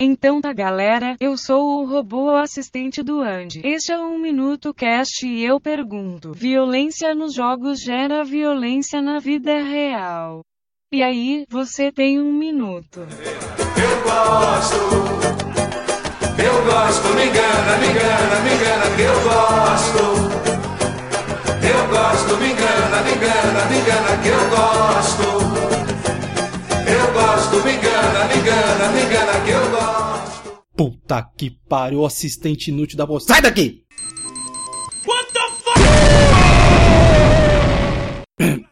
Então 0.00 0.40
tá 0.40 0.52
galera, 0.52 1.16
eu 1.18 1.36
sou 1.36 1.82
o 1.82 1.84
robô 1.84 2.30
assistente 2.36 3.02
do 3.02 3.20
Andy. 3.20 3.62
Este 3.64 3.90
é 3.90 3.98
um 3.98 4.16
Minuto 4.16 4.72
Cast 4.72 5.26
e 5.26 5.44
eu 5.44 5.58
pergunto: 5.58 6.30
violência 6.32 7.12
nos 7.16 7.34
jogos 7.34 7.80
gera 7.80 8.22
violência 8.22 9.02
na 9.02 9.18
vida 9.18 9.60
real? 9.60 10.42
E 10.92 11.02
aí, 11.02 11.44
você 11.50 11.90
tem 11.90 12.20
um 12.20 12.32
minuto. 12.32 13.00
Eu 13.00 14.02
gosto, 14.04 14.76
eu 16.46 16.64
gosto, 16.64 17.08
me 17.16 17.26
engana, 17.26 17.76
me 17.78 17.88
engana, 17.88 18.38
me 18.44 18.54
engana 18.54 18.94
que 18.94 19.02
eu 19.02 19.20
gosto. 19.24 19.98
Eu 21.66 21.88
gosto, 21.88 22.36
me 22.36 22.52
engana, 22.52 23.02
me 23.02 23.10
engana, 23.16 23.64
me 23.68 23.78
engana 23.80 24.16
que 24.22 24.28
eu 24.28 24.48
gosto. 24.48 25.26
Eu 26.86 27.12
gosto, 27.12 27.56
me 27.64 27.72
engana, 27.72 28.24
me 28.26 28.36
engana, 28.38 28.88
me 28.92 29.02
engana 29.02 29.44
que 29.44 29.50
eu. 29.50 29.67
Puta 31.08 31.26
que 31.38 31.48
pariu, 31.66 32.04
assistente 32.04 32.68
inútil 32.68 32.98
da 32.98 33.06
bolsa. 33.06 33.28
Sai 33.28 33.40
daqui! 33.40 33.82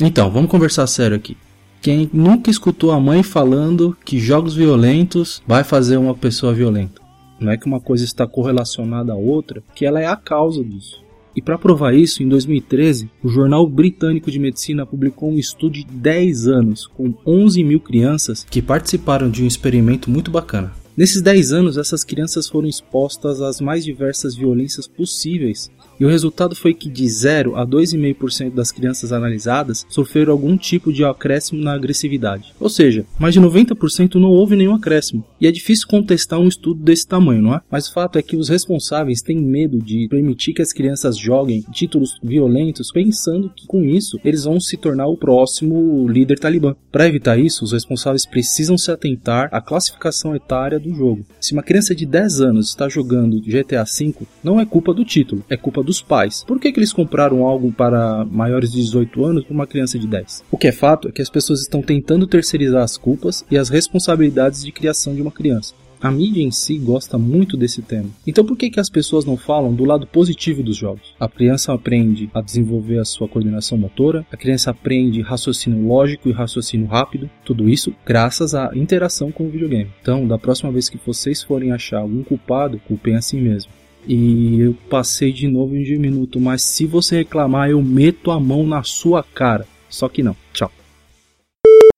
Então, 0.00 0.30
vamos 0.30 0.48
conversar 0.48 0.86
sério 0.86 1.16
aqui. 1.16 1.36
Quem 1.82 2.08
nunca 2.12 2.52
escutou 2.52 2.92
a 2.92 3.00
mãe 3.00 3.24
falando 3.24 3.96
que 4.04 4.20
jogos 4.20 4.54
violentos 4.54 5.42
vai 5.44 5.64
fazer 5.64 5.96
uma 5.96 6.14
pessoa 6.14 6.54
violenta? 6.54 7.02
Não 7.40 7.50
é 7.50 7.56
que 7.56 7.66
uma 7.66 7.80
coisa 7.80 8.04
está 8.04 8.24
correlacionada 8.24 9.12
à 9.12 9.16
outra, 9.16 9.60
que 9.74 9.84
ela 9.84 10.00
é 10.00 10.06
a 10.06 10.14
causa 10.14 10.62
disso. 10.62 11.02
E 11.34 11.42
para 11.42 11.58
provar 11.58 11.94
isso, 11.94 12.22
em 12.22 12.28
2013, 12.28 13.10
o 13.24 13.28
Jornal 13.28 13.66
Britânico 13.66 14.30
de 14.30 14.38
Medicina 14.38 14.86
publicou 14.86 15.32
um 15.32 15.38
estudo 15.38 15.72
de 15.72 15.84
10 15.84 16.46
anos 16.46 16.86
com 16.86 17.12
11 17.26 17.64
mil 17.64 17.80
crianças 17.80 18.46
que 18.48 18.62
participaram 18.62 19.28
de 19.28 19.42
um 19.42 19.48
experimento 19.48 20.08
muito 20.08 20.30
bacana. 20.30 20.77
Nesses 20.98 21.22
10 21.22 21.52
anos, 21.52 21.78
essas 21.78 22.02
crianças 22.02 22.48
foram 22.48 22.66
expostas 22.66 23.40
às 23.40 23.60
mais 23.60 23.84
diversas 23.84 24.34
violências 24.34 24.88
possíveis 24.88 25.70
e 25.98 26.04
o 26.04 26.08
resultado 26.08 26.54
foi 26.54 26.74
que 26.74 26.88
de 26.88 27.08
0 27.08 27.56
a 27.56 27.66
2,5% 27.66 28.54
das 28.54 28.70
crianças 28.70 29.12
analisadas 29.12 29.84
sofreram 29.88 30.32
algum 30.32 30.56
tipo 30.56 30.92
de 30.92 31.04
acréscimo 31.04 31.62
na 31.62 31.72
agressividade. 31.72 32.52
Ou 32.60 32.68
seja, 32.68 33.04
mais 33.18 33.34
de 33.34 33.40
90% 33.40 34.14
não 34.14 34.30
houve 34.30 34.56
nenhum 34.56 34.74
acréscimo. 34.74 35.24
E 35.40 35.46
é 35.46 35.50
difícil 35.50 35.88
contestar 35.88 36.38
um 36.38 36.48
estudo 36.48 36.82
desse 36.82 37.06
tamanho, 37.06 37.42
não 37.42 37.54
é? 37.54 37.60
Mas 37.70 37.88
o 37.88 37.92
fato 37.92 38.18
é 38.18 38.22
que 38.22 38.36
os 38.36 38.48
responsáveis 38.48 39.22
têm 39.22 39.38
medo 39.38 39.78
de 39.78 40.08
permitir 40.08 40.52
que 40.52 40.62
as 40.62 40.72
crianças 40.72 41.16
joguem 41.16 41.64
títulos 41.72 42.18
violentos 42.22 42.92
pensando 42.92 43.50
que 43.54 43.66
com 43.66 43.84
isso 43.84 44.18
eles 44.24 44.44
vão 44.44 44.60
se 44.60 44.76
tornar 44.76 45.06
o 45.06 45.16
próximo 45.16 46.08
líder 46.08 46.38
talibã. 46.38 46.74
Para 46.92 47.08
evitar 47.08 47.38
isso, 47.38 47.64
os 47.64 47.72
responsáveis 47.72 48.26
precisam 48.26 48.78
se 48.78 48.90
atentar 48.90 49.48
à 49.52 49.60
classificação 49.60 50.34
etária 50.34 50.78
do 50.78 50.94
jogo. 50.94 51.24
Se 51.40 51.52
uma 51.52 51.62
criança 51.62 51.94
de 51.94 52.06
10 52.06 52.40
anos 52.40 52.68
está 52.68 52.88
jogando 52.88 53.40
GTA 53.40 53.84
V, 53.84 54.14
não 54.42 54.60
é 54.60 54.66
culpa 54.66 54.94
do 54.94 55.04
título, 55.04 55.44
é 55.48 55.56
culpa 55.56 55.82
dos 55.88 56.02
pais. 56.02 56.44
Por 56.46 56.60
que, 56.60 56.70
que 56.70 56.78
eles 56.78 56.92
compraram 56.92 57.46
algo 57.46 57.72
para 57.72 58.24
maiores 58.26 58.70
de 58.70 58.80
18 58.82 59.24
anos 59.24 59.44
para 59.44 59.54
uma 59.54 59.66
criança 59.66 59.98
de 59.98 60.06
10? 60.06 60.44
O 60.50 60.58
que 60.58 60.68
é 60.68 60.72
fato 60.72 61.08
é 61.08 61.12
que 61.12 61.22
as 61.22 61.30
pessoas 61.30 61.60
estão 61.60 61.80
tentando 61.80 62.26
terceirizar 62.26 62.82
as 62.82 62.98
culpas 62.98 63.44
e 63.50 63.56
as 63.56 63.70
responsabilidades 63.70 64.62
de 64.62 64.70
criação 64.70 65.14
de 65.14 65.22
uma 65.22 65.32
criança. 65.32 65.74
A 66.00 66.12
mídia 66.12 66.42
em 66.42 66.50
si 66.52 66.78
gosta 66.78 67.18
muito 67.18 67.56
desse 67.56 67.82
tema. 67.82 68.08
Então 68.24 68.44
por 68.44 68.56
que, 68.56 68.70
que 68.70 68.78
as 68.78 68.88
pessoas 68.88 69.24
não 69.24 69.36
falam 69.36 69.74
do 69.74 69.84
lado 69.84 70.06
positivo 70.06 70.62
dos 70.62 70.76
jogos? 70.76 71.14
A 71.18 71.28
criança 71.28 71.72
aprende 71.72 72.30
a 72.32 72.40
desenvolver 72.40 72.98
a 72.98 73.04
sua 73.04 73.26
coordenação 73.26 73.76
motora, 73.76 74.24
a 74.30 74.36
criança 74.36 74.70
aprende 74.70 75.22
raciocínio 75.22 75.84
lógico 75.88 76.28
e 76.28 76.32
raciocínio 76.32 76.86
rápido, 76.86 77.28
tudo 77.44 77.68
isso 77.68 77.92
graças 78.06 78.54
à 78.54 78.70
interação 78.76 79.32
com 79.32 79.46
o 79.46 79.50
videogame. 79.50 79.90
Então, 80.00 80.24
da 80.24 80.38
próxima 80.38 80.70
vez 80.70 80.88
que 80.88 81.00
vocês 81.04 81.42
forem 81.42 81.72
achar 81.72 81.98
algum 81.98 82.22
culpado, 82.22 82.80
culpem 82.86 83.16
a 83.16 83.22
si 83.22 83.36
mesmo. 83.36 83.72
E 84.08 84.60
eu 84.60 84.74
passei 84.88 85.30
de 85.30 85.46
novo 85.46 85.76
em 85.76 85.94
um 85.94 86.00
minuto, 86.00 86.40
mas 86.40 86.62
se 86.62 86.86
você 86.86 87.18
reclamar, 87.18 87.68
eu 87.68 87.82
meto 87.82 88.30
a 88.30 88.40
mão 88.40 88.66
na 88.66 88.82
sua 88.82 89.22
cara. 89.22 89.66
Só 89.90 90.08
que 90.08 90.22
não. 90.22 90.34
Tchau. 90.54 90.72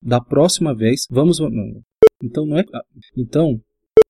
Da 0.00 0.20
próxima 0.20 0.72
vez, 0.72 1.00
vamos. 1.10 1.40
Então 2.22 2.46
não 2.46 2.58
é. 2.58 2.64
Então. 3.16 3.60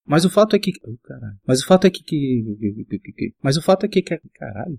Mas 0.07 0.27
o 0.27 0.31
fato 0.31 0.55
é 0.55 0.59
que. 0.59 0.73
Oh, 0.85 0.95
caralho. 1.03 1.39
Mas 1.47 1.63
o 1.63 1.67
fato 1.67 1.87
é 1.87 1.91
que 1.91 2.45
mas 3.43 3.57
o 3.57 3.63
fato 3.63 3.87
é 3.87 3.89
que. 3.89 4.03
Caralho. 4.03 4.79